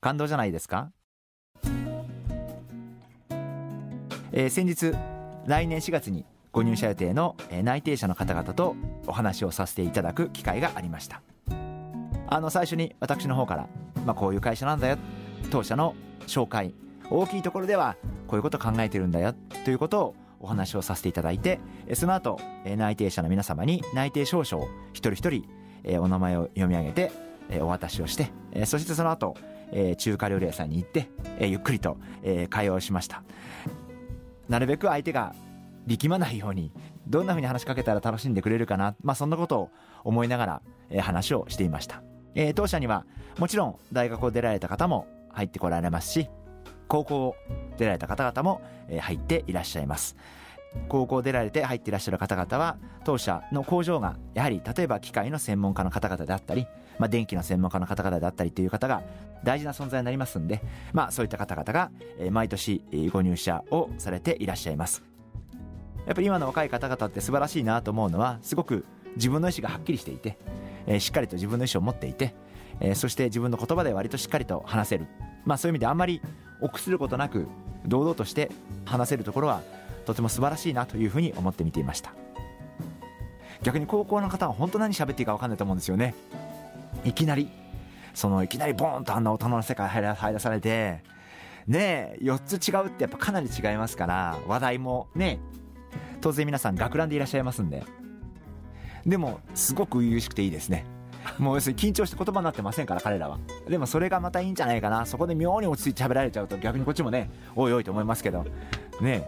[0.00, 0.90] 感動じゃないですか、
[4.32, 4.92] えー、先日
[5.46, 8.74] 来年4月にご入社予定の内定者の方々と
[9.06, 11.22] お話をさせていただく機会がありました。
[12.32, 13.68] あの最初に私の方から、
[14.06, 14.96] まあ、こういう会社なんだよ
[15.50, 15.96] 当社の
[16.28, 16.72] 紹介
[17.10, 17.96] 大きいところでは
[18.28, 21.58] こういうこと考えてるんだよということをお話をさせていただいて
[21.94, 22.38] その後
[22.76, 25.28] 内定者の皆様に内定証書を一人一
[25.82, 29.36] 人お名前を読み上げてえお渡しをしてえそしてその後
[29.72, 33.22] え中華料理屋さんに行ってえゆっくりとえ会話をしました。
[34.48, 35.34] なるべく相手が
[35.86, 36.72] 力まないように
[37.06, 39.70] どんな風に話しかけたら楽しんでくれるかな、まあ、そんなことを
[40.04, 42.02] 思いながら、え話をしていました、
[42.34, 43.06] え、当社には
[43.38, 46.28] もちろん大学を出られた方も入ってこられますし
[46.88, 47.36] 高校を
[47.78, 50.16] 出られた方々も、え入っていらっしゃいます。
[50.88, 56.66] 高校出られて入っていらっしゃる方々は当社の工場がやはり例えば機械の専門家の方々であったり、
[56.98, 59.02] まあ、電気の専門家の方々であったりという方が
[59.42, 60.62] 大事な存在になりますんで、
[60.92, 61.90] まあ、そういった方々が
[62.30, 65.02] 毎年ご入社をされていらっしゃいます。
[66.06, 68.84] やっぱり今の若い方々って素晴らしいなと思うのはすごく
[69.16, 70.38] 自分の意思がはっきりしていて、
[70.86, 72.34] えー、しっかりと自分の意思を持っていて、
[72.80, 75.06] えー、そして自分の言葉で割としっかりと話せる、
[75.44, 76.20] まあ、そういう意味であんまり
[76.60, 77.48] 臆することなく
[77.86, 78.50] 堂々として
[78.84, 79.62] 話せるところは
[80.06, 82.12] とても素晴らしいなというふうに思って見ていました。
[83.62, 86.14] 逆に高校の方は本当何喋っていいか分かんないと思うんですよね。
[87.04, 87.48] いきなり
[88.14, 91.02] そのいきなりボーンとあんな大人の世界入らされて
[91.66, 95.38] ねえ4つ違うってやっぱかなり違いますから話題もね
[96.20, 97.84] 当然皆さん学ランでいらっしゃいますんで。
[99.06, 100.84] でもすごく初々しくていいですね。
[101.38, 103.38] もう要するに緊張して言葉になってませんから彼らは。
[103.68, 105.06] でもそれがまたいいんじゃないかな。
[105.06, 108.44] そこで妙に落ち着いて喋られちゃうと逆にこっちもねおいおいと思いますけど。
[109.00, 109.26] ね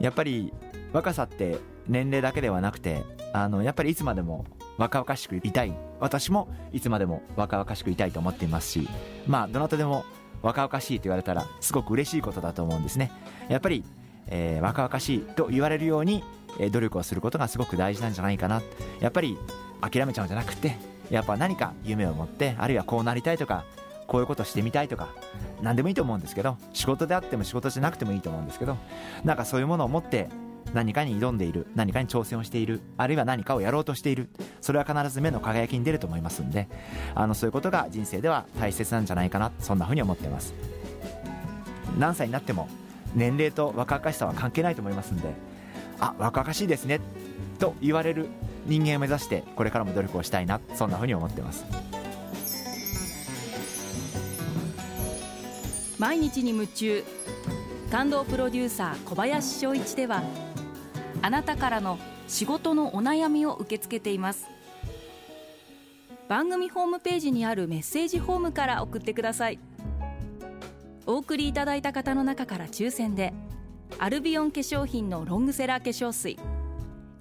[0.00, 0.52] やっぱり
[0.92, 4.44] 若さって年齢だけではなくてあのやっぱりいつまでも
[4.78, 5.74] 若々しくいたい。
[6.00, 8.88] 私もいつまでも若々しくいたいと思っていますし。
[9.26, 10.04] まあどなたでも
[10.42, 13.12] 若々しいと言われたらすごく嬉しいことだと思うんですね。
[13.48, 13.84] やっぱり
[14.28, 16.22] えー、若々しいと言われるように、
[16.58, 18.62] え、努力をすることがすごく大事なんじゃないかな。
[19.00, 19.38] やっぱり
[19.82, 20.76] 諦めちゃうんじゃなくて
[21.10, 23.64] やっぱ何か夢を持ってあるいはこうなりたいとか
[24.06, 25.10] こういうことしてみたいとか
[25.60, 28.76] 何でもいいと思うんですけど仕事であっても仕事じゃなくてもいいと思うんですけど
[29.24, 30.28] なんかそういうものを持って
[30.72, 34.28] 何かに挑んでいる何かに挑戦をしているあるいは何かをやろうとしている
[34.60, 36.68] それは必ず目の輝きに出ると思いますんで
[37.14, 40.54] あのそういうことが人生では大切なんじゃないかなそんなふうに思っています。
[41.98, 42.68] 何歳になっても
[43.14, 45.34] 年齢と若々しさは関係ないと思いますんで
[46.00, 47.00] あ若々しいですね
[47.58, 48.28] と言われる
[48.66, 51.64] 人間を目指してこれからも努力をしたいなそんなふうに思ってます。
[55.98, 57.04] 毎日に夢中
[57.90, 60.22] 感動プロデューサー小林翔一では
[61.20, 64.48] あなたからの仕事のお悩みを受け付けています。
[66.28, 69.58] 番組ホームページにあるメッセージホームから送ってください。
[71.06, 73.34] お送りいただいた方の中から抽選で
[73.98, 76.38] アルビオン化粧品のロングセラー化粧水。